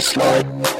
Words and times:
slide. 0.00 0.79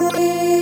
Música 0.00 0.53